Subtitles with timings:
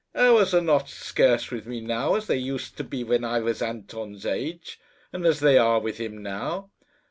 [0.15, 3.61] Hours are not scarce with me now, as they used to be when I was
[3.61, 4.79] Anton's age,
[5.13, 6.71] and as they are with him now.